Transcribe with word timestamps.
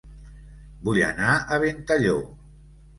Vull 0.89 0.99
anar 1.11 1.37
a 1.59 1.63
Ventalló 1.67 2.21